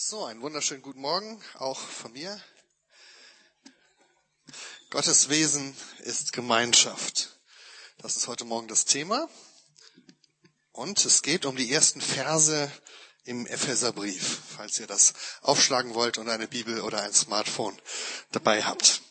[0.00, 2.40] So, einen wunderschönen guten Morgen auch von mir.
[4.90, 7.36] Gottes Wesen ist Gemeinschaft.
[7.98, 9.28] Das ist heute Morgen das Thema.
[10.70, 12.70] Und es geht um die ersten Verse
[13.24, 17.76] im Epheserbrief, falls ihr das aufschlagen wollt und eine Bibel oder ein Smartphone
[18.30, 19.02] dabei habt.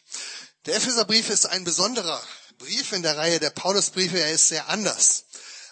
[0.67, 2.23] Der Epheserbrief ist ein besonderer
[2.59, 4.21] Brief in der Reihe der Paulusbriefe.
[4.21, 5.25] Er ist sehr anders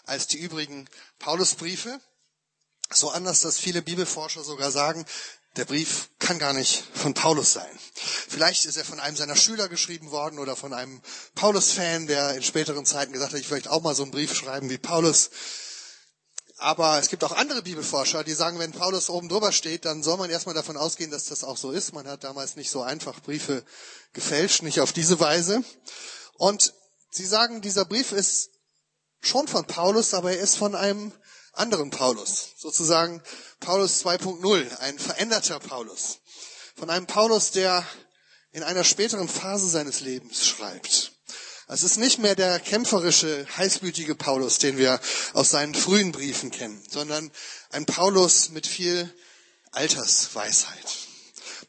[0.04, 0.90] als die übrigen
[1.20, 2.02] Paulusbriefe.
[2.92, 5.06] So anders, dass viele Bibelforscher sogar sagen,
[5.58, 7.80] der Brief kann gar nicht von Paulus sein.
[7.94, 11.02] Vielleicht ist er von einem seiner Schüler geschrieben worden oder von einem
[11.36, 14.70] Paulus-Fan, der in späteren Zeiten gesagt hat, ich möchte auch mal so einen Brief schreiben
[14.70, 15.30] wie Paulus.
[16.58, 20.18] Aber es gibt auch andere Bibelforscher, die sagen, wenn Paulus oben drüber steht, dann soll
[20.18, 21.94] man erstmal davon ausgehen, dass das auch so ist.
[21.94, 23.64] Man hat damals nicht so einfach Briefe
[24.14, 25.64] gefälscht, nicht auf diese Weise.
[26.38, 26.74] Und
[27.10, 28.52] sie sagen, dieser Brief ist
[29.22, 31.12] schon von Paulus, aber er ist von einem
[31.58, 33.22] anderen Paulus, sozusagen
[33.60, 36.20] Paulus 2.0, ein veränderter Paulus.
[36.76, 37.86] Von einem Paulus, der
[38.52, 41.12] in einer späteren Phase seines Lebens schreibt.
[41.68, 45.00] Es ist nicht mehr der kämpferische, heißblütige Paulus, den wir
[45.34, 47.32] aus seinen frühen Briefen kennen, sondern
[47.72, 49.12] ein Paulus mit viel
[49.72, 51.05] Altersweisheit.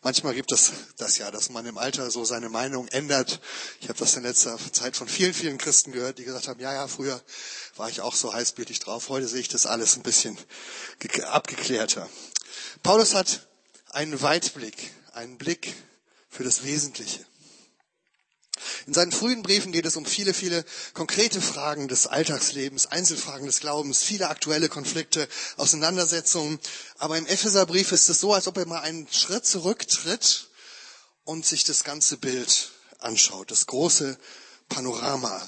[0.07, 3.41] Manchmal gibt es das ja, dass man im Alter so seine Meinung ändert.
[3.81, 6.73] Ich habe das in letzter Zeit von vielen, vielen Christen gehört, die gesagt haben, ja,
[6.73, 7.21] ja, früher
[7.75, 9.09] war ich auch so heißblütig drauf.
[9.09, 10.39] Heute sehe ich das alles ein bisschen
[11.25, 12.09] abgeklärter.
[12.85, 13.49] Paulus hat
[13.91, 15.75] einen Weitblick, einen Blick
[16.31, 17.27] für das Wesentliche.
[18.87, 23.61] In seinen frühen Briefen geht es um viele, viele konkrete Fragen des Alltagslebens, Einzelfragen des
[23.61, 26.59] Glaubens, viele aktuelle Konflikte, Auseinandersetzungen.
[26.99, 30.49] Aber im Epheserbrief ist es so, als ob er mal einen Schritt zurücktritt
[31.25, 34.19] und sich das ganze Bild anschaut, das große
[34.69, 35.43] Panorama.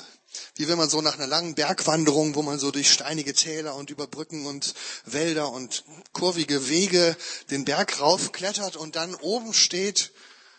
[0.56, 3.90] Wie wenn man so nach einer langen Bergwanderung, wo man so durch steinige Täler und
[3.90, 7.16] über Brücken und Wälder und kurvige Wege
[7.50, 10.12] den Berg raufklettert und dann oben steht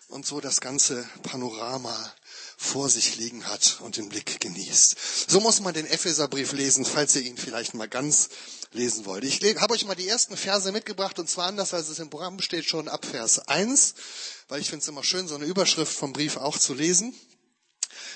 [0.08, 2.14] und so das ganze Panorama
[2.62, 4.98] vor sich liegen hat und den Blick genießt.
[5.30, 8.28] So muss man den Epheserbrief lesen, falls ihr ihn vielleicht mal ganz
[8.74, 9.24] lesen wollt.
[9.24, 12.42] Ich habe euch mal die ersten Verse mitgebracht und zwar anders, als es im Programm
[12.42, 13.96] steht, schon ab Vers 1,
[14.50, 17.16] weil ich finde es immer schön, so eine Überschrift vom Brief auch zu lesen.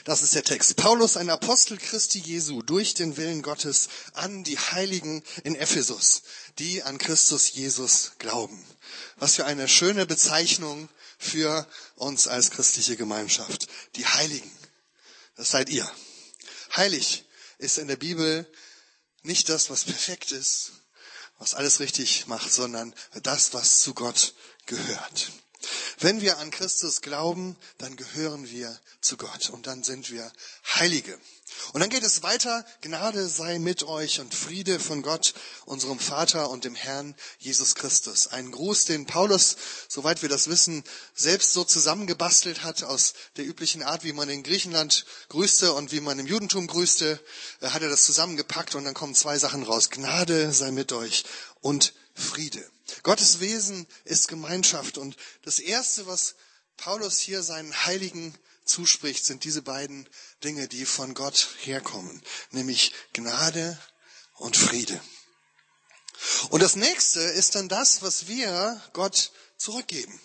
[0.03, 0.75] Das ist der Text.
[0.75, 6.23] Paulus, ein Apostel Christi Jesu, durch den Willen Gottes an die Heiligen in Ephesus,
[6.59, 8.61] die an Christus Jesus glauben.
[9.15, 13.67] Was für eine schöne Bezeichnung für uns als christliche Gemeinschaft.
[13.95, 14.51] Die Heiligen.
[15.35, 15.89] Das seid ihr.
[16.75, 17.25] Heilig
[17.57, 18.51] ist in der Bibel
[19.21, 20.73] nicht das, was perfekt ist,
[21.37, 24.33] was alles richtig macht, sondern das, was zu Gott
[24.65, 25.31] gehört.
[25.99, 30.31] Wenn wir an Christus glauben, dann gehören wir zu Gott und dann sind wir
[30.75, 31.17] Heilige.
[31.73, 35.33] Und dann geht es weiter, Gnade sei mit euch und Friede von Gott,
[35.65, 38.27] unserem Vater und dem Herrn Jesus Christus.
[38.27, 39.55] Ein Gruß, den Paulus,
[39.87, 40.83] soweit wir das wissen,
[41.15, 46.01] selbst so zusammengebastelt hat aus der üblichen Art, wie man in Griechenland grüßte und wie
[46.01, 47.19] man im Judentum grüßte,
[47.61, 49.89] hat er das zusammengepackt und dann kommen zwei Sachen raus.
[49.89, 51.23] Gnade sei mit euch
[51.61, 52.63] und Friede.
[53.01, 56.35] Gottes Wesen ist Gemeinschaft und das Erste, was
[56.77, 60.07] Paulus hier seinen Heiligen zuspricht, sind diese beiden
[60.43, 63.77] Dinge, die von Gott herkommen, nämlich Gnade
[64.35, 64.99] und Friede.
[66.49, 70.19] Und das nächste ist dann das, was wir Gott zurückgeben.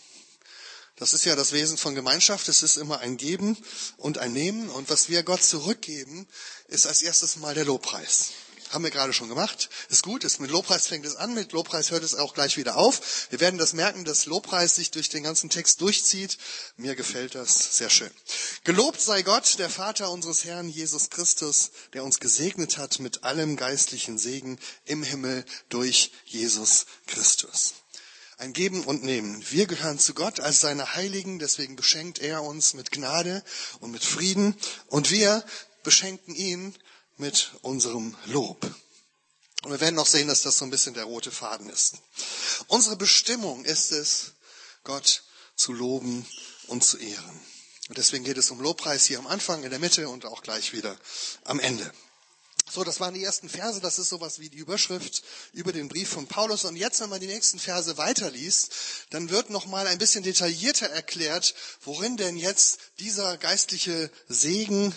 [0.97, 2.49] Das ist ja das Wesen von Gemeinschaft.
[2.49, 3.57] Es ist immer ein Geben
[3.99, 4.69] und ein Nehmen.
[4.69, 6.27] Und was wir Gott zurückgeben,
[6.67, 8.31] ist als erstes mal der Lobpreis.
[8.71, 9.71] Haben wir gerade schon gemacht.
[9.89, 12.77] Ist gut, ist mit Lobpreis fängt es an, mit Lobpreis hört es auch gleich wieder
[12.77, 13.29] auf.
[13.31, 16.37] Wir werden das merken, dass Lobpreis sich durch den ganzen Text durchzieht.
[16.77, 18.11] Mir gefällt das sehr schön.
[18.65, 23.57] Gelobt sei Gott, der Vater unseres Herrn Jesus Christus, der uns gesegnet hat mit allem
[23.57, 27.75] geistlichen Segen im Himmel durch Jesus Christus.
[28.37, 29.43] Ein Geben und Nehmen.
[29.51, 33.43] Wir gehören zu Gott als seine Heiligen, deswegen beschenkt er uns mit Gnade
[33.81, 34.55] und mit Frieden.
[34.87, 35.43] Und wir
[35.83, 36.75] beschenken ihn
[37.19, 38.65] mit unserem Lob.
[39.63, 41.95] Und wir werden noch sehen, dass das so ein bisschen der rote Faden ist.
[42.69, 44.33] Unsere Bestimmung ist es,
[44.85, 45.25] Gott
[45.57, 46.27] zu loben
[46.69, 47.41] und zu ehren.
[47.89, 50.73] Und deswegen geht es um Lobpreis hier am Anfang, in der Mitte und auch gleich
[50.73, 50.97] wieder
[51.45, 51.91] am Ende.
[52.71, 55.23] So, das waren die ersten Verse, das ist sowas wie die Überschrift
[55.55, 56.65] über den Brief von Paulus.
[56.65, 58.73] Und jetzt, wenn man die nächsten Verse weiterliest,
[59.11, 64.95] dann wird nochmal ein bisschen detaillierter erklärt, worin denn jetzt dieser geistliche Segen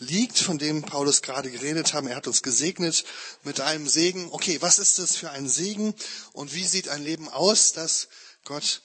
[0.00, 2.08] liegt, von dem Paulus gerade geredet haben.
[2.08, 3.04] Er hat uns gesegnet
[3.44, 4.28] mit einem Segen.
[4.32, 5.94] Okay, was ist das für ein Segen
[6.32, 8.08] und wie sieht ein Leben aus, das
[8.44, 8.82] Gott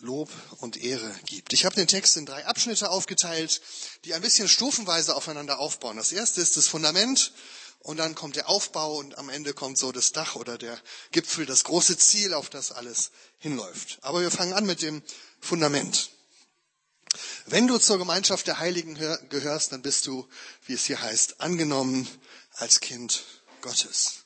[0.00, 1.54] Lob und Ehre gibt.
[1.54, 3.62] Ich habe den Text in drei Abschnitte aufgeteilt,
[4.04, 5.96] die ein bisschen stufenweise aufeinander aufbauen.
[5.96, 7.32] Das erste ist das Fundament
[7.80, 10.78] und dann kommt der Aufbau und am Ende kommt so das Dach oder der
[11.12, 13.98] Gipfel, das große Ziel, auf das alles hinläuft.
[14.02, 15.02] Aber wir fangen an mit dem
[15.40, 16.10] Fundament.
[17.48, 18.96] Wenn du zur Gemeinschaft der Heiligen
[19.28, 20.28] gehörst, dann bist du,
[20.66, 22.08] wie es hier heißt, angenommen
[22.54, 23.22] als Kind
[23.60, 24.24] Gottes.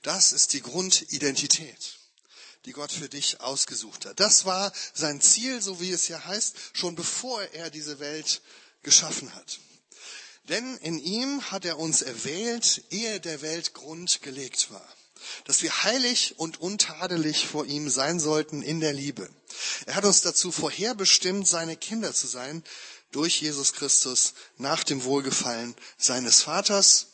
[0.00, 1.98] Das ist die Grundidentität,
[2.64, 4.18] die Gott für dich ausgesucht hat.
[4.18, 8.40] Das war sein Ziel, so wie es hier heißt, schon bevor er diese Welt
[8.82, 9.60] geschaffen hat.
[10.48, 14.88] Denn in ihm hat er uns erwählt, ehe der Welt Grund gelegt war,
[15.44, 19.28] dass wir heilig und untadelig vor ihm sein sollten in der Liebe.
[19.86, 22.64] Er hat uns dazu vorherbestimmt, seine Kinder zu sein,
[23.10, 27.08] durch Jesus Christus nach dem Wohlgefallen seines Vaters.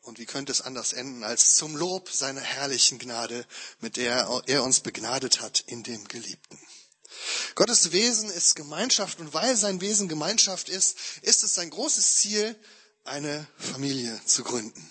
[0.00, 3.46] Und wie könnte es anders enden als zum Lob seiner herrlichen Gnade,
[3.80, 6.58] mit der er uns begnadet hat in dem Geliebten.
[7.54, 12.56] Gottes Wesen ist Gemeinschaft und weil sein Wesen Gemeinschaft ist, ist es sein großes Ziel,
[13.04, 14.90] eine Familie zu gründen.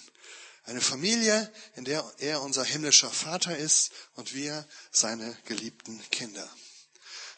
[0.63, 6.47] Eine Familie, in der er unser himmlischer Vater ist und wir seine geliebten Kinder.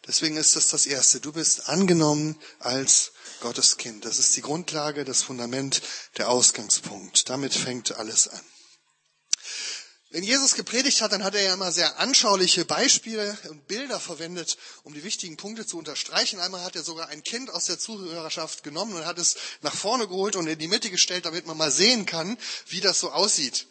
[0.05, 1.21] Deswegen ist das das Erste.
[1.21, 4.03] Du bist angenommen als Gottes Kind.
[4.03, 5.81] Das ist die Grundlage, das Fundament,
[6.17, 7.29] der Ausgangspunkt.
[7.29, 8.41] Damit fängt alles an.
[10.13, 14.59] Wenn Jesus gepredigt hat, dann hat er ja immer sehr anschauliche Beispiele und Bilder verwendet,
[14.83, 16.39] um die wichtigen Punkte zu unterstreichen.
[16.39, 20.07] Einmal hat er sogar ein Kind aus der Zuhörerschaft genommen und hat es nach vorne
[20.07, 22.37] geholt und in die Mitte gestellt, damit man mal sehen kann,
[22.67, 23.65] wie das so aussieht.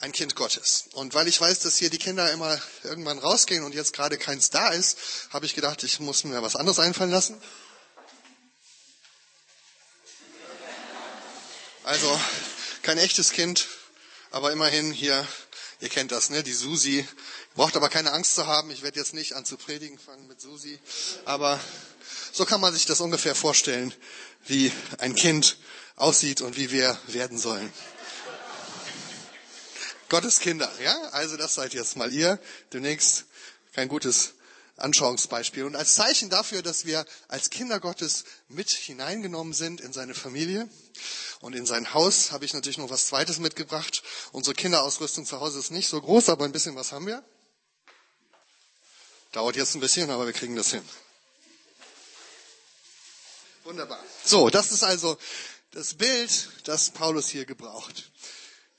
[0.00, 0.86] Ein Kind Gottes.
[0.94, 4.50] Und weil ich weiß, dass hier die Kinder immer irgendwann rausgehen und jetzt gerade keins
[4.50, 4.98] da ist,
[5.30, 7.40] habe ich gedacht, ich muss mir was anderes einfallen lassen.
[11.84, 12.20] Also
[12.82, 13.68] kein echtes Kind,
[14.32, 15.24] aber immerhin hier
[15.84, 16.42] Ihr kennt das, ne?
[16.42, 17.06] Die Susi.
[17.54, 18.70] Braucht aber keine Angst zu haben.
[18.70, 20.78] Ich werde jetzt nicht an zu predigen fangen mit Susi.
[21.26, 21.60] Aber
[22.32, 23.92] so kann man sich das ungefähr vorstellen,
[24.46, 25.58] wie ein Kind
[25.96, 27.70] aussieht und wie wir werden sollen.
[30.08, 30.98] Gottes Kinder, ja?
[31.10, 32.38] Also das seid jetzt mal ihr.
[32.72, 33.26] Demnächst
[33.74, 34.32] kein gutes
[34.76, 35.64] Anschauungsbeispiel.
[35.64, 40.68] Und als Zeichen dafür, dass wir als Kinder Gottes mit hineingenommen sind in seine Familie
[41.40, 44.02] und in sein Haus, habe ich natürlich noch was Zweites mitgebracht.
[44.32, 47.24] Unsere Kinderausrüstung zu Hause ist nicht so groß, aber ein bisschen was haben wir.
[49.32, 50.82] Dauert jetzt ein bisschen, aber wir kriegen das hin.
[53.64, 54.02] Wunderbar.
[54.24, 55.16] So, das ist also
[55.70, 58.10] das Bild, das Paulus hier gebraucht.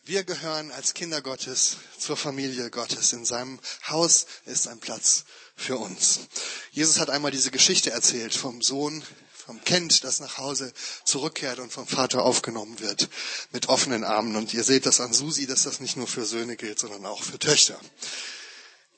[0.04, 3.12] Wir gehören als Kinder Gottes zur Familie Gottes.
[3.12, 3.60] In seinem
[3.90, 6.22] Haus ist ein Platz für uns.
[6.72, 9.04] Jesus hat einmal diese Geschichte erzählt vom Sohn,
[9.34, 10.74] vom Kind, das nach Hause
[11.04, 13.10] zurückkehrt und vom Vater aufgenommen wird
[13.52, 14.36] mit offenen Armen.
[14.36, 17.22] Und ihr seht das an Susi, dass das nicht nur für Söhne gilt, sondern auch
[17.22, 17.80] für Töchter.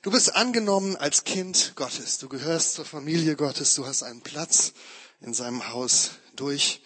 [0.03, 2.17] Du bist angenommen als Kind Gottes.
[2.17, 3.75] Du gehörst zur Familie Gottes.
[3.75, 4.71] Du hast einen Platz
[5.19, 6.81] in seinem Haus durch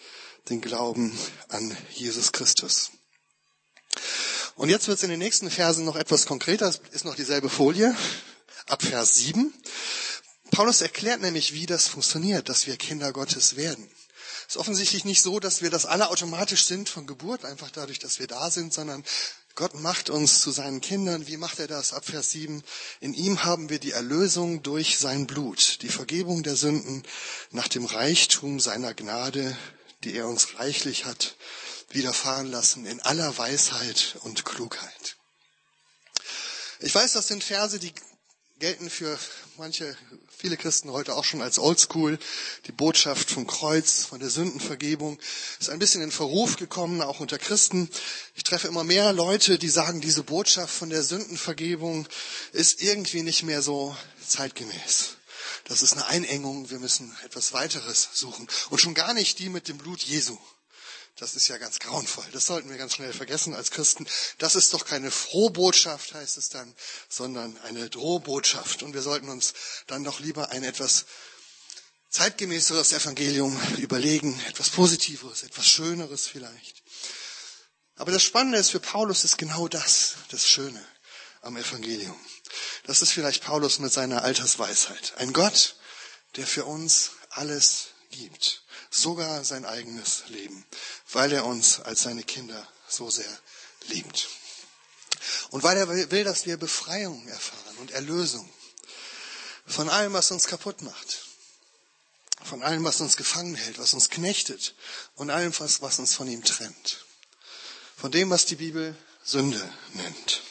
[0.48, 1.16] den Glauben
[1.48, 2.90] an Jesus Christus.
[4.56, 6.68] Und jetzt wird es in den nächsten Versen noch etwas konkreter.
[6.68, 7.96] Es ist noch dieselbe Folie,
[8.66, 9.52] ab Vers 7.
[10.50, 13.90] Paulus erklärt nämlich, wie das funktioniert, dass wir Kinder Gottes werden.
[14.46, 17.98] Es ist offensichtlich nicht so, dass wir das alle automatisch sind von Geburt, einfach dadurch,
[17.98, 19.02] dass wir da sind, sondern
[19.54, 21.26] Gott macht uns zu seinen Kindern.
[21.26, 21.92] Wie macht er das?
[21.92, 22.62] Ab Vers 7.
[23.00, 27.02] In ihm haben wir die Erlösung durch sein Blut, die Vergebung der Sünden
[27.50, 29.56] nach dem Reichtum seiner Gnade,
[30.04, 31.36] die er uns reichlich hat
[31.94, 35.16] widerfahren lassen in aller Weisheit und Klugheit.
[36.80, 37.92] Ich weiß, das sind Verse, die
[38.62, 39.18] gelten für
[39.56, 39.96] manche,
[40.38, 42.16] viele Christen heute auch schon als Oldschool.
[42.68, 45.18] Die Botschaft vom Kreuz, von der Sündenvergebung
[45.58, 47.90] ist ein bisschen in Verruf gekommen, auch unter Christen.
[48.36, 52.06] Ich treffe immer mehr Leute, die sagen, diese Botschaft von der Sündenvergebung
[52.52, 55.16] ist irgendwie nicht mehr so zeitgemäß.
[55.64, 58.46] Das ist eine Einengung, wir müssen etwas weiteres suchen.
[58.70, 60.38] Und schon gar nicht die mit dem Blut Jesu.
[61.16, 62.24] Das ist ja ganz grauenvoll.
[62.32, 64.06] Das sollten wir ganz schnell vergessen als Christen.
[64.38, 66.74] Das ist doch keine Frohbotschaft, heißt es dann,
[67.08, 68.82] sondern eine Drohbotschaft.
[68.82, 69.52] Und wir sollten uns
[69.86, 71.04] dann doch lieber ein etwas
[72.08, 76.82] zeitgemäßeres Evangelium überlegen, etwas Positiveres, etwas Schöneres vielleicht.
[77.96, 80.84] Aber das Spannende ist für Paulus ist genau das, das Schöne
[81.42, 82.18] am Evangelium.
[82.84, 85.14] Das ist vielleicht Paulus mit seiner Altersweisheit.
[85.16, 85.76] Ein Gott,
[86.36, 88.61] der für uns alles gibt
[88.92, 90.64] sogar sein eigenes Leben,
[91.10, 93.38] weil er uns als seine Kinder so sehr
[93.88, 94.28] liebt.
[95.50, 98.48] Und weil er will, dass wir Befreiung erfahren und Erlösung
[99.66, 101.26] von allem, was uns kaputt macht,
[102.44, 104.74] von allem, was uns gefangen hält, was uns knechtet
[105.14, 107.04] und allem, was, uns von ihm trennt.
[107.96, 110.42] Von dem, was die Bibel Sünde nennt.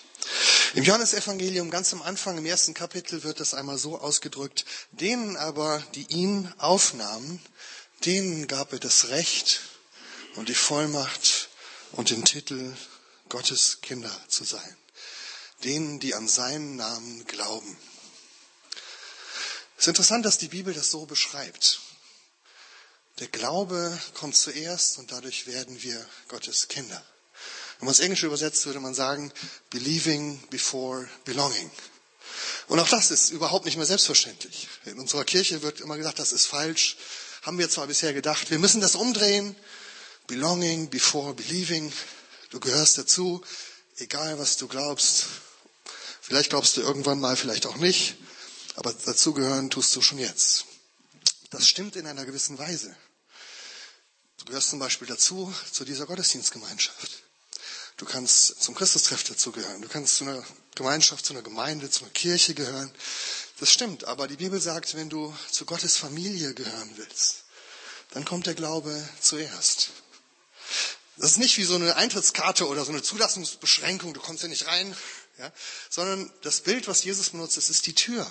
[0.73, 5.83] Im Johannesevangelium ganz am Anfang, im ersten Kapitel, wird das einmal so ausgedrückt, denen aber,
[5.95, 7.41] die ihn aufnahmen,
[8.05, 9.61] denen gab er das Recht
[10.35, 11.49] und die Vollmacht
[11.91, 12.75] und den Titel
[13.29, 14.77] Gottes Kinder zu sein.
[15.63, 17.77] Denen, die an seinen Namen glauben.
[19.77, 21.79] Es ist interessant, dass die Bibel das so beschreibt.
[23.19, 27.03] Der Glaube kommt zuerst und dadurch werden wir Gottes Kinder.
[27.79, 29.31] Wenn man es Englisch übersetzt, würde man sagen,
[29.69, 31.69] believing before belonging.
[32.67, 34.67] Und auch das ist überhaupt nicht mehr selbstverständlich.
[34.85, 36.97] In unserer Kirche wird immer gesagt, das ist falsch.
[37.41, 39.55] Haben wir zwar bisher gedacht, wir müssen das umdrehen.
[40.27, 41.91] Belonging before believing.
[42.51, 43.43] Du gehörst dazu,
[43.97, 45.25] egal was du glaubst.
[46.21, 48.15] Vielleicht glaubst du irgendwann mal, vielleicht auch nicht.
[48.75, 50.65] Aber dazugehören tust du schon jetzt.
[51.49, 52.95] Das stimmt in einer gewissen Weise.
[54.37, 57.23] Du gehörst zum Beispiel dazu, zu dieser Gottesdienstgemeinschaft.
[57.97, 59.81] Du kannst zum Christustreff dazugehören.
[59.81, 60.43] Du kannst zu einer
[60.75, 62.91] Gemeinschaft, zu einer Gemeinde, zu einer Kirche gehören.
[63.61, 64.05] Das stimmt.
[64.05, 67.43] Aber die Bibel sagt, wenn du zu Gottes Familie gehören willst,
[68.09, 69.91] dann kommt der Glaube zuerst.
[71.17, 74.65] Das ist nicht wie so eine Eintrittskarte oder so eine Zulassungsbeschränkung, du kommst ja nicht
[74.65, 74.97] rein,
[75.37, 75.53] ja,
[75.91, 78.25] sondern das Bild, was Jesus benutzt, das ist die Tür,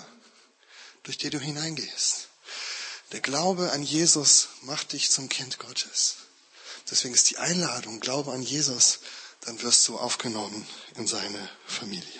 [1.04, 2.26] durch die du hineingehst.
[3.12, 6.16] Der Glaube an Jesus macht dich zum Kind Gottes.
[6.90, 8.98] Deswegen ist die Einladung, Glaube an Jesus,
[9.42, 12.19] dann wirst du aufgenommen in seine Familie.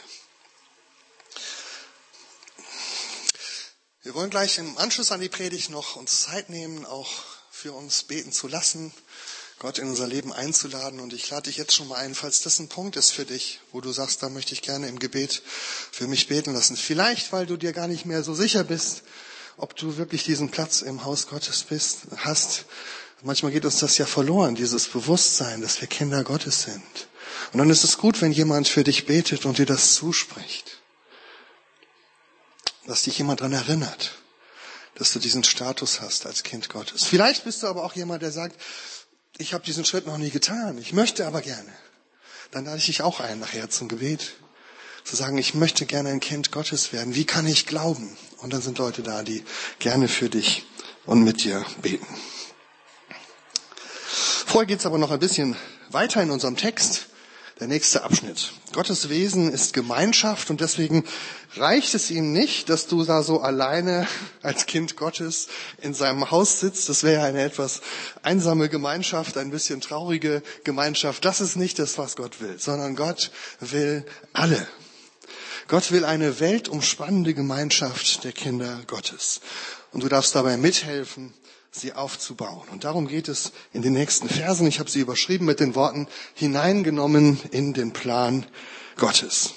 [4.02, 7.11] Wir wollen gleich im Anschluss an die Predigt noch uns Zeit nehmen, auch
[7.50, 8.95] für uns beten zu lassen,
[9.59, 11.00] Gott in unser Leben einzuladen.
[11.00, 13.61] Und ich lade dich jetzt schon mal ein, falls das ein Punkt ist für dich,
[13.73, 15.42] wo du sagst, da möchte ich gerne im Gebet
[15.92, 16.78] für mich beten lassen.
[16.78, 19.02] Vielleicht, weil du dir gar nicht mehr so sicher bist,
[19.59, 22.64] ob du wirklich diesen Platz im Haus Gottes bist, hast.
[23.21, 27.09] Manchmal geht uns das ja verloren, dieses Bewusstsein, dass wir Kinder Gottes sind.
[27.52, 30.79] Und dann ist es gut, wenn jemand für dich betet und dir das zuspricht.
[32.90, 34.18] Dass dich jemand daran erinnert,
[34.97, 37.04] dass du diesen Status hast als Kind Gottes.
[37.04, 38.61] Vielleicht bist du aber auch jemand, der sagt,
[39.38, 41.73] ich habe diesen Schritt noch nie getan, ich möchte aber gerne.
[42.50, 44.32] Dann lade ich dich auch ein nachher zum Gebet.
[45.04, 47.14] Zu sagen, ich möchte gerne ein Kind Gottes werden.
[47.14, 48.18] Wie kann ich glauben?
[48.38, 49.44] Und dann sind Leute da, die
[49.78, 50.66] gerne für dich
[51.06, 52.09] und mit dir beten.
[54.47, 55.56] Vorher geht's aber noch ein bisschen
[55.90, 57.06] weiter in unserem Text.
[57.61, 58.52] Der nächste Abschnitt.
[58.73, 61.05] Gottes Wesen ist Gemeinschaft und deswegen
[61.57, 64.09] reicht es ihm nicht, dass du da so alleine
[64.40, 65.49] als Kind Gottes
[65.83, 66.88] in seinem Haus sitzt.
[66.88, 67.83] Das wäre eine etwas
[68.23, 71.23] einsame Gemeinschaft, ein bisschen traurige Gemeinschaft.
[71.26, 74.67] Das ist nicht das, was Gott will, sondern Gott will alle.
[75.69, 79.43] Gott will eine weltumspannende Gemeinschaft der Kinder Gottes.
[79.93, 81.35] Und du darfst dabei mithelfen,
[81.71, 82.69] sie aufzubauen.
[82.73, 84.67] Und darum geht es in den nächsten Versen.
[84.67, 88.47] Ich habe sie überschrieben mit den Worten hineingenommen in den Plan
[88.97, 89.55] Gottes.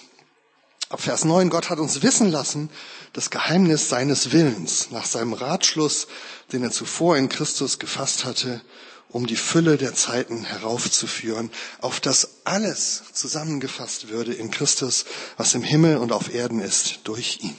[0.89, 2.69] Ab Vers 9, Gott hat uns wissen lassen,
[3.13, 6.07] das Geheimnis seines Willens nach seinem Ratschluss,
[6.51, 8.61] den er zuvor in Christus gefasst hatte,
[9.09, 11.51] um die Fülle der Zeiten heraufzuführen,
[11.81, 15.05] auf das alles zusammengefasst würde in Christus,
[15.37, 17.57] was im Himmel und auf Erden ist, durch ihn.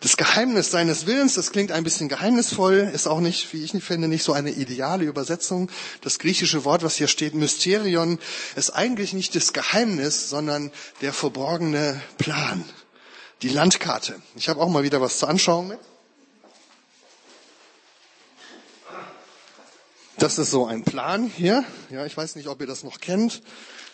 [0.00, 4.06] Das Geheimnis seines Willens, das klingt ein bisschen geheimnisvoll, ist auch nicht, wie ich finde,
[4.06, 5.68] nicht so eine ideale Übersetzung.
[6.02, 8.20] Das griechische Wort, was hier steht, Mysterion,
[8.54, 12.64] ist eigentlich nicht das Geheimnis, sondern der verborgene Plan,
[13.42, 14.14] die Landkarte.
[14.36, 15.80] Ich habe auch mal wieder was zur Anschauung mit.
[20.18, 21.64] Das ist so ein Plan hier.
[21.90, 23.42] Ja, ich weiß nicht, ob ihr das noch kennt.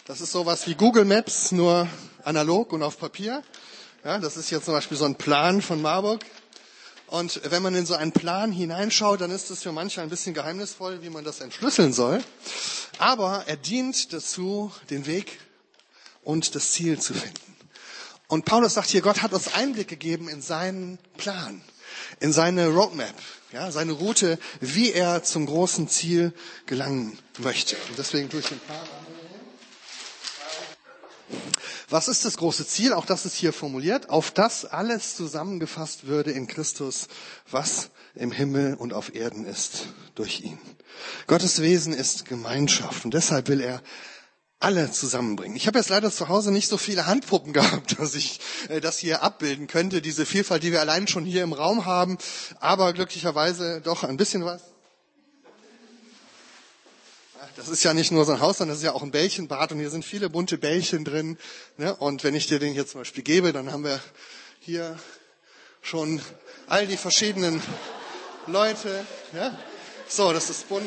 [0.04, 1.88] Das ist sowas wie Google Maps, nur
[2.24, 3.42] analog und auf Papier.
[4.04, 6.22] Ja, das ist jetzt zum Beispiel so ein Plan von Marburg.
[7.06, 10.34] Und wenn man in so einen Plan hineinschaut, dann ist es für manche ein bisschen
[10.34, 12.22] geheimnisvoll, wie man das entschlüsseln soll.
[12.98, 15.38] Aber er dient dazu, den Weg
[16.22, 17.56] und das Ziel zu finden.
[18.28, 21.62] Und Paulus sagt hier, Gott hat uns Einblick gegeben in seinen Plan,
[22.20, 23.14] in seine Roadmap,
[23.52, 26.34] ja, seine Route, wie er zum großen Ziel
[26.66, 27.76] gelangen möchte.
[27.88, 28.80] Und deswegen tue ich den Plan
[31.88, 32.92] was ist das große Ziel?
[32.92, 34.10] Auch das ist hier formuliert.
[34.10, 37.08] Auf das alles zusammengefasst würde in Christus,
[37.50, 40.58] was im Himmel und auf Erden ist, durch ihn.
[41.26, 43.82] Gottes Wesen ist Gemeinschaft und deshalb will er
[44.60, 45.56] alle zusammenbringen.
[45.56, 48.98] Ich habe jetzt leider zu Hause nicht so viele Handpuppen gehabt, dass ich äh, das
[48.98, 52.16] hier abbilden könnte, diese Vielfalt, die wir allein schon hier im Raum haben,
[52.60, 54.73] aber glücklicherweise doch ein bisschen was.
[57.56, 59.70] Das ist ja nicht nur so ein Haus, sondern das ist ja auch ein Bällchenbad
[59.70, 61.38] und hier sind viele bunte Bällchen drin.
[61.76, 61.94] Ne?
[61.94, 64.00] Und wenn ich dir den hier zum Beispiel gebe, dann haben wir
[64.58, 64.98] hier
[65.80, 66.20] schon
[66.66, 67.62] all die verschiedenen
[68.48, 69.06] Leute.
[69.32, 69.56] Ja?
[70.08, 70.84] So, das ist bunt.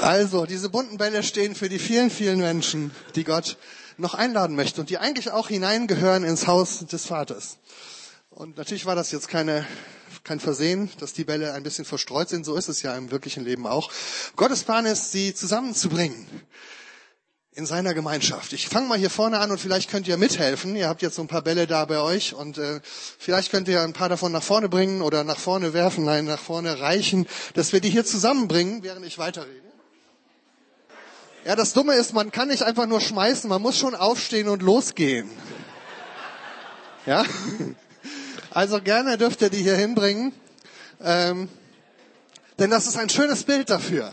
[0.00, 3.56] Also, diese bunten Bälle stehen für die vielen, vielen Menschen, die Gott
[3.98, 7.56] noch einladen möchte und die eigentlich auch hineingehören ins Haus des Vaters.
[8.42, 9.64] Und natürlich war das jetzt keine
[10.24, 12.44] kein Versehen, dass die Bälle ein bisschen verstreut sind.
[12.44, 13.88] So ist es ja im wirklichen Leben auch.
[14.34, 16.26] Gottes Plan ist, sie zusammenzubringen
[17.52, 18.52] in seiner Gemeinschaft.
[18.52, 20.74] Ich fange mal hier vorne an und vielleicht könnt ihr mithelfen.
[20.74, 23.80] Ihr habt jetzt so ein paar Bälle da bei euch und äh, vielleicht könnt ihr
[23.80, 27.72] ein paar davon nach vorne bringen oder nach vorne werfen, nein, nach vorne reichen, dass
[27.72, 29.70] wir die hier zusammenbringen, während ich weiterrede.
[31.44, 34.62] Ja, das Dumme ist, man kann nicht einfach nur schmeißen, man muss schon aufstehen und
[34.62, 35.30] losgehen.
[37.06, 37.24] Ja?
[38.54, 40.32] Also gerne dürft ihr die hier hinbringen.
[41.02, 41.48] Ähm,
[42.58, 44.12] denn das ist ein schönes Bild dafür.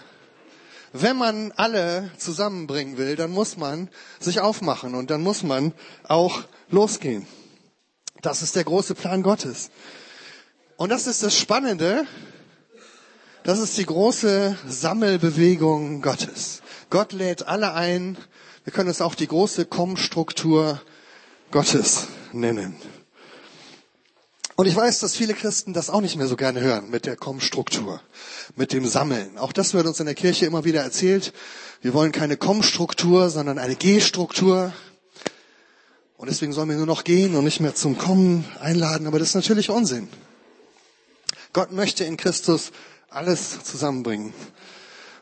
[0.93, 5.74] Wenn man alle zusammenbringen will, dann muss man sich aufmachen und dann muss man
[6.08, 7.27] auch losgehen.
[8.22, 9.72] Das ist der große Plan Gottes.
[10.77, 12.05] Und das ist das Spannende.
[13.43, 16.62] Das ist die große Sammelbewegung Gottes.
[16.89, 18.17] Gott lädt alle ein.
[18.63, 20.81] Wir können es auch die große Komm-Struktur
[21.51, 22.75] Gottes nennen.
[24.60, 27.16] Und ich weiß, dass viele Christen das auch nicht mehr so gerne hören mit der
[27.16, 28.01] Komm-Struktur,
[28.58, 29.38] mit dem Sammeln.
[29.38, 31.32] Auch das wird uns in der Kirche immer wieder erzählt.
[31.80, 34.74] Wir wollen keine Komm-Struktur, sondern eine G-Struktur.
[36.18, 39.08] Und deswegen sollen wir nur noch gehen und nicht mehr zum Kommen einladen.
[39.08, 40.10] Aber das ist natürlich Unsinn.
[41.54, 42.74] Gott möchte in Christus
[43.10, 44.34] alles zusammenbringen.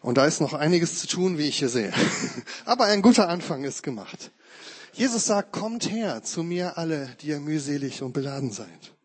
[0.02, 1.94] Und da ist noch einiges zu tun, wie ich hier sehe.
[2.66, 4.32] Aber ein guter Anfang ist gemacht.
[4.94, 8.97] Jesus sagt, kommt her zu mir alle, die ihr mühselig und beladen seid.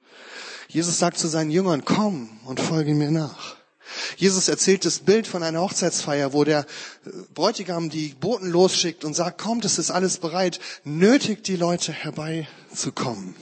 [0.72, 3.56] Jesus sagt zu seinen Jüngern, komm und folge mir nach.
[4.16, 6.64] Jesus erzählt das Bild von einer Hochzeitsfeier, wo der
[7.34, 13.36] Bräutigam die Boten losschickt und sagt, kommt, es ist alles bereit, nötigt die Leute herbeizukommen.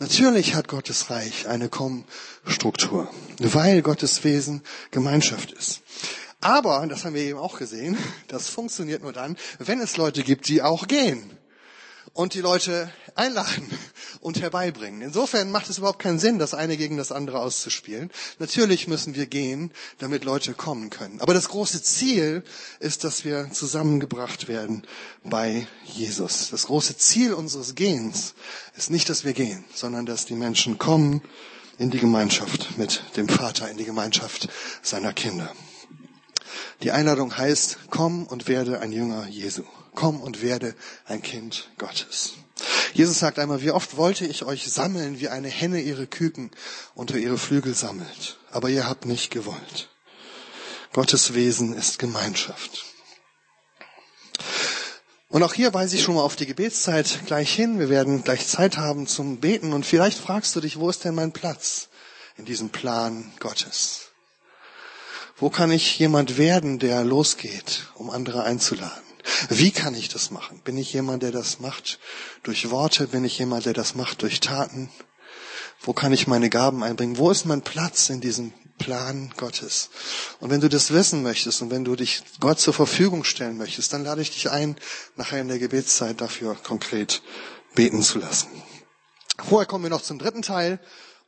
[0.00, 3.08] Natürlich hat Gottes Reich eine Komm-Struktur,
[3.38, 5.82] weil Gottes Wesen Gemeinschaft ist.
[6.40, 7.96] Aber, das haben wir eben auch gesehen,
[8.26, 11.30] das funktioniert nur dann, wenn es Leute gibt, die auch gehen
[12.14, 13.66] und die Leute einladen
[14.20, 15.02] und herbeibringen.
[15.02, 18.10] Insofern macht es überhaupt keinen Sinn, das eine gegen das andere auszuspielen.
[18.38, 21.20] Natürlich müssen wir gehen, damit Leute kommen können.
[21.20, 22.44] Aber das große Ziel
[22.80, 24.86] ist, dass wir zusammengebracht werden
[25.24, 26.50] bei Jesus.
[26.50, 28.34] Das große Ziel unseres Gehens
[28.76, 31.22] ist nicht, dass wir gehen, sondern dass die Menschen kommen
[31.78, 34.48] in die Gemeinschaft mit dem Vater, in die Gemeinschaft
[34.82, 35.50] seiner Kinder.
[36.82, 40.74] Die Einladung heißt, komm und werde ein Jünger Jesu komm und werde
[41.06, 42.34] ein Kind Gottes.
[42.94, 46.50] Jesus sagt einmal, wie oft wollte ich euch sammeln, wie eine Henne ihre Küken
[46.94, 49.88] unter ihre Flügel sammelt, aber ihr habt nicht gewollt.
[50.92, 52.84] Gottes Wesen ist Gemeinschaft.
[55.28, 57.78] Und auch hier weise ich schon mal auf die Gebetszeit gleich hin.
[57.78, 61.14] Wir werden gleich Zeit haben zum Beten und vielleicht fragst du dich, wo ist denn
[61.14, 61.88] mein Platz
[62.36, 64.10] in diesem Plan Gottes?
[65.38, 69.11] Wo kann ich jemand werden, der losgeht, um andere einzuladen?
[69.48, 70.60] Wie kann ich das machen?
[70.64, 71.98] Bin ich jemand, der das macht
[72.42, 73.06] durch Worte?
[73.06, 74.90] Bin ich jemand, der das macht durch Taten?
[75.80, 77.18] Wo kann ich meine Gaben einbringen?
[77.18, 79.90] Wo ist mein Platz in diesem Plan Gottes?
[80.40, 83.92] Und wenn du das wissen möchtest und wenn du dich Gott zur Verfügung stellen möchtest,
[83.92, 84.76] dann lade ich dich ein,
[85.16, 87.22] nachher in der Gebetszeit dafür konkret
[87.74, 88.48] beten zu lassen.
[89.44, 90.78] Vorher kommen wir noch zum dritten Teil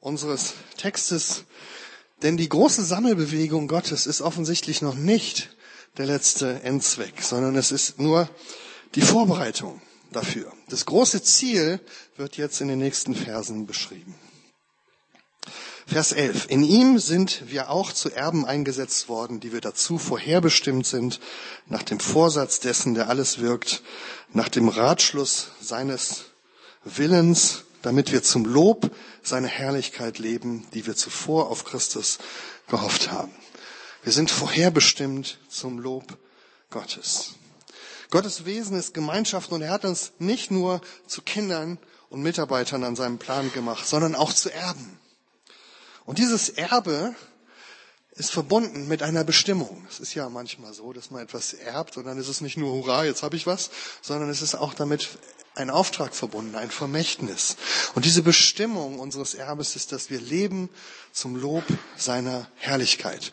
[0.00, 1.44] unseres Textes.
[2.22, 5.50] Denn die große Sammelbewegung Gottes ist offensichtlich noch nicht
[5.96, 8.28] der letzte Endzweck, sondern es ist nur
[8.94, 9.80] die Vorbereitung
[10.12, 10.52] dafür.
[10.68, 11.80] Das große Ziel
[12.16, 14.14] wird jetzt in den nächsten Versen beschrieben.
[15.86, 16.46] Vers 11.
[16.48, 21.20] In ihm sind wir auch zu Erben eingesetzt worden, die wir dazu vorherbestimmt sind,
[21.66, 23.82] nach dem Vorsatz dessen, der alles wirkt,
[24.32, 26.24] nach dem Ratschluss seines
[26.84, 28.90] Willens, damit wir zum Lob
[29.22, 32.18] seiner Herrlichkeit leben, die wir zuvor auf Christus
[32.66, 33.32] gehofft haben.
[34.04, 36.18] Wir sind vorherbestimmt zum Lob
[36.68, 37.36] Gottes.
[38.10, 41.78] Gottes Wesen ist Gemeinschaft und er hat uns nicht nur zu Kindern
[42.10, 45.00] und Mitarbeitern an seinem Plan gemacht, sondern auch zu Erben.
[46.04, 47.14] Und dieses Erbe
[48.16, 49.84] ist verbunden mit einer Bestimmung.
[49.90, 52.72] Es ist ja manchmal so, dass man etwas erbt und dann ist es nicht nur
[52.72, 53.70] Hurra, jetzt habe ich was,
[54.02, 55.08] sondern es ist auch damit
[55.56, 57.56] ein Auftrag verbunden, ein Vermächtnis.
[57.94, 60.68] Und diese Bestimmung unseres Erbes ist, dass wir leben
[61.12, 61.64] zum Lob
[61.96, 63.32] seiner Herrlichkeit.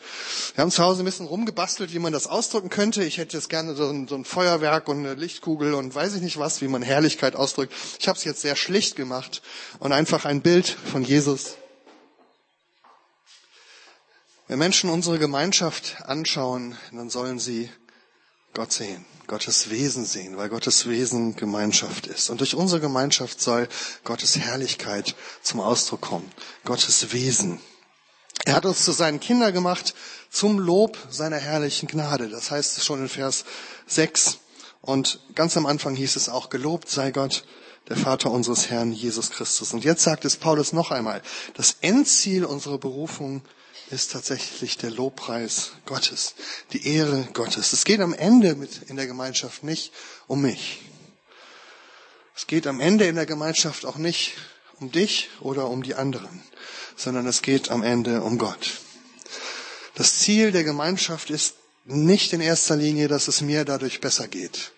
[0.54, 3.02] Wir haben zu Hause ein bisschen rumgebastelt, wie man das ausdrücken könnte.
[3.02, 6.22] Ich hätte jetzt gerne so ein, so ein Feuerwerk und eine Lichtkugel und weiß ich
[6.22, 7.72] nicht was, wie man Herrlichkeit ausdrückt.
[7.98, 9.42] Ich habe es jetzt sehr schlicht gemacht
[9.80, 11.56] und einfach ein Bild von Jesus.
[14.48, 17.70] Wenn Menschen unsere Gemeinschaft anschauen, dann sollen sie
[18.54, 19.04] Gott sehen.
[19.28, 22.28] Gottes Wesen sehen, weil Gottes Wesen Gemeinschaft ist.
[22.28, 23.68] Und durch unsere Gemeinschaft soll
[24.04, 26.30] Gottes Herrlichkeit zum Ausdruck kommen.
[26.64, 27.60] Gottes Wesen.
[28.44, 29.94] Er hat uns zu seinen Kindern gemacht
[30.28, 32.28] zum Lob seiner herrlichen Gnade.
[32.28, 33.44] Das heißt es schon in Vers
[33.86, 34.38] 6.
[34.80, 37.44] Und ganz am Anfang hieß es auch, gelobt sei Gott,
[37.88, 39.72] der Vater unseres Herrn Jesus Christus.
[39.72, 41.22] Und jetzt sagt es Paulus noch einmal,
[41.54, 43.42] das Endziel unserer Berufung
[43.92, 46.34] ist tatsächlich der Lobpreis Gottes,
[46.72, 47.74] die Ehre Gottes.
[47.74, 49.92] Es geht am Ende mit in der Gemeinschaft nicht
[50.26, 50.80] um mich.
[52.34, 54.32] Es geht am Ende in der Gemeinschaft auch nicht
[54.80, 56.42] um dich oder um die anderen,
[56.96, 58.78] sondern es geht am Ende um Gott.
[59.94, 64.72] Das Ziel der Gemeinschaft ist nicht in erster Linie, dass es mir dadurch besser geht.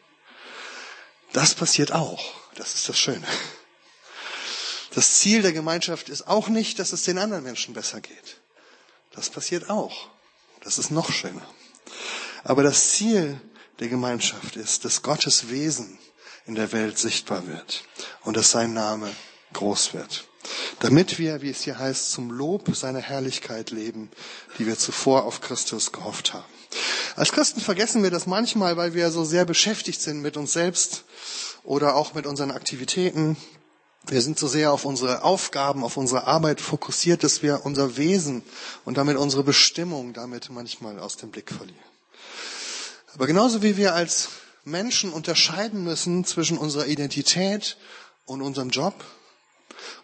[1.32, 2.34] Das passiert auch.
[2.56, 3.26] Das ist das Schöne.
[4.94, 8.40] Das Ziel der Gemeinschaft ist auch nicht, dass es den anderen Menschen besser geht.
[9.14, 10.08] Das passiert auch.
[10.62, 11.46] Das ist noch schöner.
[12.42, 13.40] Aber das Ziel
[13.80, 15.98] der Gemeinschaft ist, dass Gottes Wesen
[16.46, 17.84] in der Welt sichtbar wird
[18.22, 19.10] und dass sein Name
[19.52, 20.26] groß wird.
[20.80, 24.10] Damit wir, wie es hier heißt, zum Lob seiner Herrlichkeit leben,
[24.58, 26.44] die wir zuvor auf Christus gehofft haben.
[27.16, 31.04] Als Christen vergessen wir das manchmal, weil wir so sehr beschäftigt sind mit uns selbst
[31.62, 33.36] oder auch mit unseren Aktivitäten.
[34.06, 38.42] Wir sind so sehr auf unsere Aufgaben, auf unsere Arbeit fokussiert, dass wir unser Wesen
[38.84, 41.78] und damit unsere Bestimmung damit manchmal aus dem Blick verlieren.
[43.14, 44.28] Aber genauso wie wir als
[44.64, 47.78] Menschen unterscheiden müssen zwischen unserer Identität
[48.26, 48.94] und unserem Job,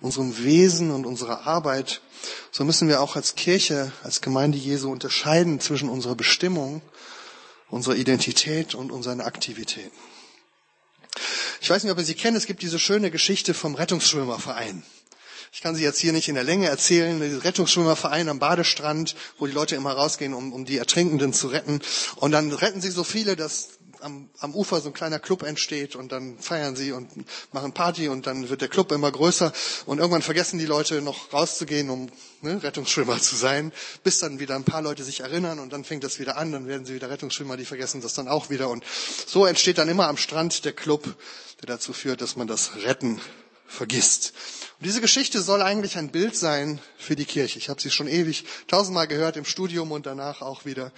[0.00, 2.00] unserem Wesen und unserer Arbeit,
[2.52, 6.82] so müssen wir auch als Kirche, als Gemeinde Jesu unterscheiden zwischen unserer Bestimmung,
[7.68, 9.96] unserer Identität und unseren Aktivitäten.
[11.60, 14.82] Ich weiß nicht, ob ihr sie kennt, es gibt diese schöne Geschichte vom Rettungsschwimmerverein.
[15.52, 17.18] Ich kann sie jetzt hier nicht in der Länge erzählen.
[17.18, 21.80] Der Rettungsschwimmerverein am Badestrand, wo die Leute immer rausgehen, um, um die Ertrinkenden zu retten.
[22.16, 25.96] Und dann retten sie so viele, dass am, am Ufer so ein kleiner Club entsteht
[25.96, 27.08] und dann feiern sie und
[27.52, 29.52] machen Party und dann wird der Club immer größer
[29.86, 32.10] und irgendwann vergessen die Leute noch rauszugehen, um
[32.42, 36.04] ne, Rettungsschwimmer zu sein, bis dann wieder ein paar Leute sich erinnern und dann fängt
[36.04, 38.84] das wieder an, dann werden sie wieder Rettungsschwimmer, die vergessen das dann auch wieder und
[39.26, 41.04] so entsteht dann immer am Strand der Club,
[41.60, 43.20] der dazu führt, dass man das Retten
[43.70, 44.32] vergisst.
[44.78, 47.58] Und diese Geschichte soll eigentlich ein Bild sein für die Kirche.
[47.58, 50.92] Ich habe sie schon ewig tausendmal gehört im Studium und danach auch wieder.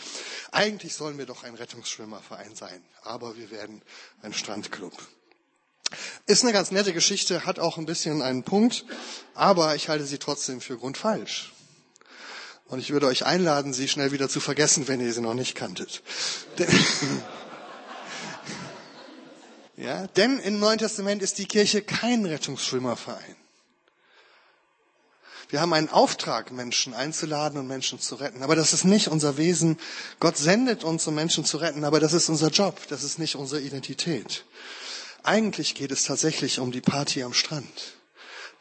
[0.50, 3.82] Eigentlich sollen wir doch ein Rettungsschwimmerverein sein, aber wir werden
[4.22, 4.94] ein Strandclub.
[6.26, 8.86] Ist eine ganz nette Geschichte, hat auch ein bisschen einen Punkt,
[9.34, 11.52] aber ich halte sie trotzdem für grundfalsch.
[12.66, 15.54] Und ich würde euch einladen, sie schnell wieder zu vergessen, wenn ihr sie noch nicht
[15.54, 16.02] kanntet.
[19.82, 23.34] Ja, denn im Neuen Testament ist die Kirche kein Rettungsschwimmerverein.
[25.48, 28.44] Wir haben einen Auftrag, Menschen einzuladen und Menschen zu retten.
[28.44, 29.76] Aber das ist nicht unser Wesen.
[30.20, 32.80] Gott sendet uns, um Menschen zu retten, aber das ist unser Job.
[32.90, 34.44] Das ist nicht unsere Identität.
[35.24, 37.96] Eigentlich geht es tatsächlich um die Party am Strand.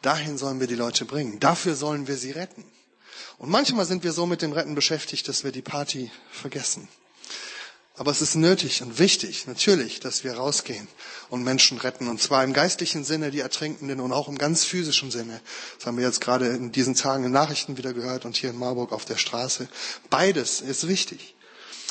[0.02, 1.38] Dahin sollen wir die Leute bringen.
[1.38, 2.64] Dafür sollen wir sie retten.
[3.38, 6.88] Und manchmal sind wir so mit dem Retten beschäftigt, dass wir die Party vergessen.
[7.94, 10.88] Aber es ist nötig und wichtig, natürlich, dass wir rausgehen
[11.28, 12.08] und Menschen retten.
[12.08, 15.40] Und zwar im geistlichen Sinne, die Ertrinkenden und auch im ganz physischen Sinne.
[15.76, 18.58] Das haben wir jetzt gerade in diesen Tagen in Nachrichten wieder gehört und hier in
[18.58, 19.68] Marburg auf der Straße.
[20.08, 21.34] Beides ist wichtig.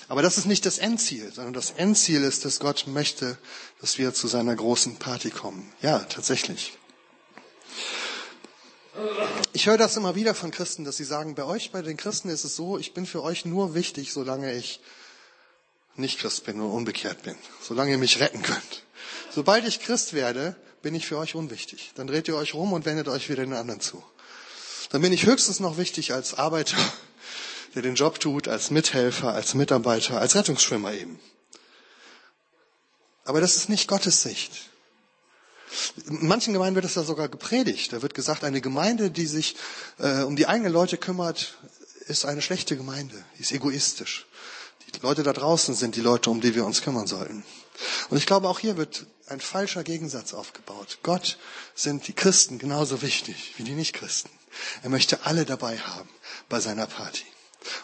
[0.07, 3.37] Aber das ist nicht das Endziel, sondern das Endziel ist, dass Gott möchte,
[3.79, 5.71] dass wir zu seiner großen Party kommen.
[5.81, 6.77] Ja, tatsächlich.
[9.53, 12.27] Ich höre das immer wieder von Christen, dass sie sagen, bei euch, bei den Christen
[12.27, 14.81] ist es so, ich bin für euch nur wichtig, solange ich
[16.01, 18.83] nicht Christ bin und unbekehrt bin, solange ihr mich retten könnt.
[19.33, 21.91] Sobald ich Christ werde, bin ich für euch unwichtig.
[21.95, 24.03] Dann dreht ihr euch rum und wendet euch wieder den anderen zu.
[24.89, 26.77] Dann bin ich höchstens noch wichtig als Arbeiter,
[27.75, 31.19] der den Job tut, als Mithelfer, als Mitarbeiter, als Rettungsschwimmer eben.
[33.23, 34.51] Aber das ist nicht Gottes Sicht.
[36.07, 37.93] In manchen Gemeinden wird es ja sogar gepredigt.
[37.93, 39.55] Da wird gesagt, eine Gemeinde, die sich
[39.99, 41.57] äh, um die eigenen Leute kümmert,
[42.07, 44.27] ist eine schlechte Gemeinde, die ist egoistisch.
[44.95, 47.43] Die Leute da draußen sind die Leute, um die wir uns kümmern sollten.
[48.09, 50.99] Und ich glaube, auch hier wird ein falscher Gegensatz aufgebaut.
[51.03, 51.37] Gott
[51.73, 54.31] sind die Christen genauso wichtig wie die Nichtchristen.
[54.83, 56.09] Er möchte alle dabei haben
[56.49, 57.25] bei seiner Party.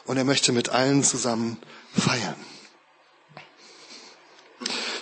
[0.06, 1.58] Und er möchte mit allen zusammen
[1.96, 2.36] feiern.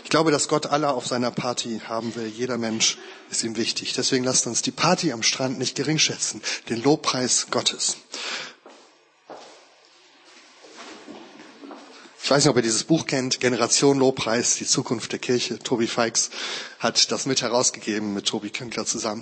[0.04, 2.28] Ich glaube, dass Gott alle auf seiner Party haben will.
[2.28, 2.98] Jeder Mensch
[3.32, 3.94] ist ihm wichtig.
[3.94, 6.42] Deswegen lasst uns die Party am Strand nicht gering schätzen.
[6.70, 7.98] Den Lobpreis Gottes.
[12.26, 15.60] Ich weiß nicht, ob ihr dieses Buch kennt, Generation Lobpreis, die Zukunft der Kirche.
[15.60, 16.32] Tobi Feix
[16.80, 19.22] hat das mit herausgegeben, mit Tobi Künkler zusammen.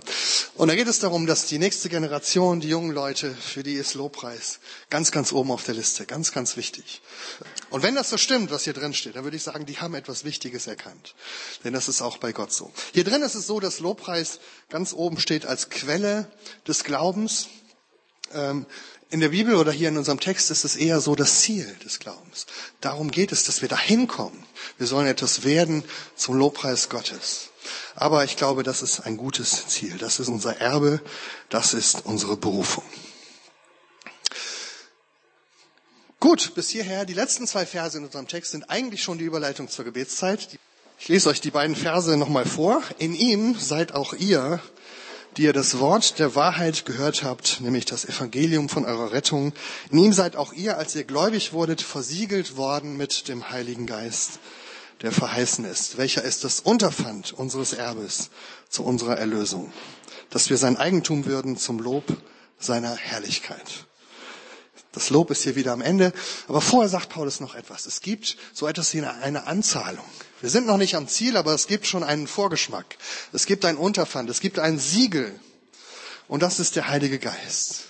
[0.55, 3.95] Und da geht es darum, dass die nächste Generation, die jungen Leute, für die ist
[3.95, 7.01] Lobpreis ganz, ganz oben auf der Liste, ganz, ganz wichtig.
[7.71, 9.95] Und wenn das so stimmt, was hier drin steht, dann würde ich sagen, die haben
[9.95, 11.13] etwas Wichtiges erkannt.
[11.65, 12.71] Denn das ist auch bei Gott so.
[12.93, 14.39] Hier drin ist es so, dass Lobpreis
[14.69, 16.31] ganz oben steht als Quelle
[16.65, 17.49] des Glaubens.
[18.33, 18.65] Ähm,
[19.13, 21.99] In der Bibel oder hier in unserem Text ist es eher so das Ziel des
[21.99, 22.47] Glaubens.
[22.82, 24.43] Darum geht es, dass wir dahin kommen.
[24.80, 25.84] Wir sollen etwas werden
[26.15, 27.49] zum Lobpreis Gottes.
[27.93, 29.99] Aber ich glaube, das ist ein gutes Ziel.
[29.99, 30.99] Das ist unser Erbe.
[31.49, 32.84] Das ist unsere Berufung.
[36.19, 37.06] Gut, bis hierher.
[37.06, 40.58] Die letzten zwei Verse in unserem Text sind eigentlich schon die Überleitung zur Gebetszeit.
[40.97, 42.82] Ich lese euch die beiden Verse nochmal vor.
[42.97, 44.60] In ihm seid auch ihr,
[45.37, 49.53] die ihr das Wort der Wahrheit gehört habt, nämlich das Evangelium von eurer Rettung.
[49.91, 54.39] In ihm seid auch ihr, als ihr gläubig wurdet, versiegelt worden mit dem Heiligen Geist,
[55.01, 58.29] der verheißen ist, welcher ist das Unterpfand unseres Erbes
[58.69, 59.73] zu unserer Erlösung,
[60.29, 62.05] dass wir sein Eigentum würden zum Lob
[62.57, 63.85] seiner Herrlichkeit.
[64.93, 66.13] Das Lob ist hier wieder am Ende.
[66.47, 67.86] Aber vorher sagt Paulus noch etwas.
[67.88, 70.06] Es gibt so etwas wie eine Anzahlung.
[70.39, 72.97] Wir sind noch nicht am Ziel, aber es gibt schon einen Vorgeschmack.
[73.34, 74.29] Es gibt ein Unterpfand.
[74.29, 75.38] Es gibt ein Siegel.
[76.27, 77.86] Und das ist der Heilige Geist.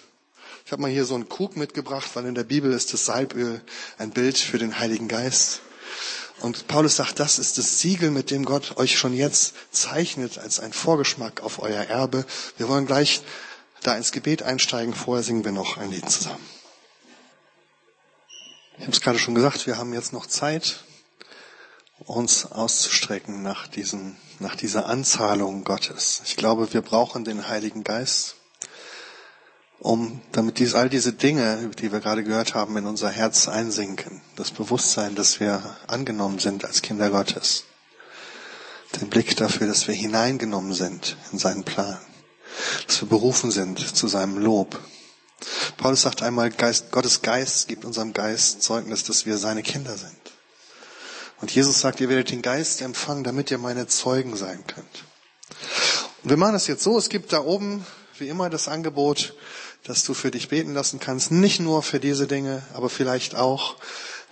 [0.66, 3.62] Ich habe mal hier so einen Krug mitgebracht, weil in der Bibel ist das Salböl
[3.98, 5.60] ein Bild für den Heiligen Geist.
[6.39, 10.60] Und Paulus sagt, das ist das Siegel, mit dem Gott euch schon jetzt zeichnet als
[10.62, 12.26] ein Vorgeschmack auf euer Erbe.
[12.58, 13.22] Wir wollen gleich
[13.82, 14.94] da ins Gebet einsteigen.
[14.94, 16.62] Vorher singen wir noch ein Lied zusammen.
[18.78, 20.84] Ich habe es gerade schon gesagt, wir haben jetzt noch Zeit,
[22.00, 26.22] uns auszustrecken nach, diesen, nach dieser Anzahlung Gottes.
[26.26, 28.36] Ich glaube, wir brauchen den Heiligen Geist,
[29.80, 34.22] um, damit dies, all diese Dinge, die wir gerade gehört haben, in unser Herz einsinken.
[34.36, 37.66] Das Bewusstsein, dass wir angenommen sind als Kinder Gottes.
[39.00, 42.00] Den Blick dafür, dass wir hineingenommen sind in seinen Plan.
[42.88, 44.80] Dass wir berufen sind zu seinem Lob
[45.77, 50.17] Paulus sagt einmal, Geist, Gottes Geist gibt unserem Geist Zeugnis, dass wir seine Kinder sind.
[51.41, 55.03] Und Jesus sagt, ihr werdet den Geist empfangen, damit ihr meine Zeugen sein könnt.
[56.23, 57.86] Und wir machen das jetzt so, es gibt da oben
[58.17, 59.36] wie immer das Angebot,
[59.84, 61.32] dass du für dich beten lassen kannst.
[61.32, 63.75] Nicht nur für diese Dinge, aber vielleicht auch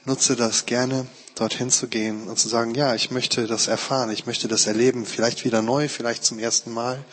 [0.06, 4.26] nutze das gerne, dorthin zu gehen und zu sagen, ja, ich möchte das erfahren, ich
[4.26, 7.04] möchte das erleben, vielleicht wieder neu, vielleicht zum ersten Mal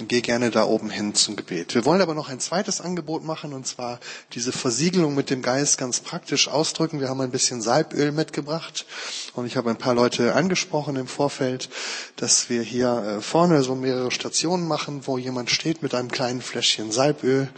[0.00, 1.74] dann geh gerne da oben hin zum Gebet.
[1.74, 4.00] Wir wollen aber noch ein zweites Angebot machen, und zwar
[4.32, 7.00] diese Versiegelung mit dem Geist ganz praktisch ausdrücken.
[7.00, 8.86] Wir haben ein bisschen Salböl mitgebracht
[9.34, 11.68] und ich habe ein paar Leute angesprochen im Vorfeld,
[12.16, 16.40] dass wir hier äh, vorne so mehrere Stationen machen, wo jemand steht mit einem kleinen
[16.40, 17.48] Fläschchen Salböl.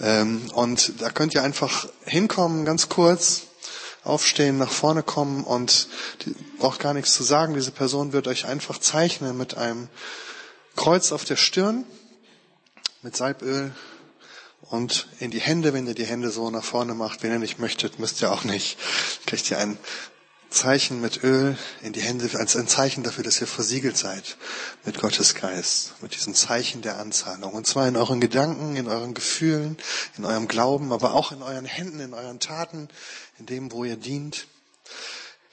[0.00, 3.42] Ähm, und da könnt ihr einfach hinkommen, ganz kurz,
[4.04, 5.88] aufstehen, nach vorne kommen und
[6.60, 7.54] braucht gar nichts zu sagen.
[7.54, 9.88] Diese Person wird euch einfach zeichnen mit einem
[10.76, 11.84] Kreuz auf der Stirn
[13.02, 13.72] mit Salböl
[14.62, 17.22] und in die Hände, wenn ihr die Hände so nach vorne macht.
[17.22, 18.78] Wenn ihr nicht möchtet, müsst ihr auch nicht.
[19.26, 19.76] Kriegt ihr ein
[20.52, 24.36] Zeichen mit Öl in die Hände als ein Zeichen dafür, dass ihr versiegelt seid
[24.84, 27.52] mit Gottes Geist, mit diesem Zeichen der Anzahlung.
[27.54, 29.78] Und zwar in euren Gedanken, in euren Gefühlen,
[30.16, 32.88] in eurem Glauben, aber auch in euren Händen, in euren Taten,
[33.38, 34.46] in dem, wo ihr dient.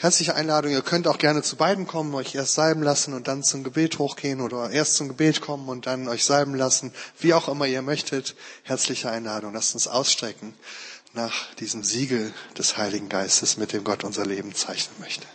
[0.01, 3.43] Herzliche Einladung, ihr könnt auch gerne zu beiden kommen, euch erst salben lassen und dann
[3.43, 7.49] zum Gebet hochgehen oder erst zum Gebet kommen und dann euch salben lassen, wie auch
[7.49, 8.37] immer ihr möchtet.
[8.63, 10.53] Herzliche Einladung, lasst uns ausstrecken
[11.11, 15.27] nach diesem Siegel des Heiligen Geistes, mit dem Gott unser Leben zeichnen möchte.